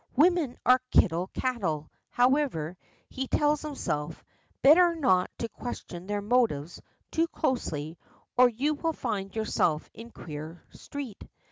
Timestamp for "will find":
8.73-9.35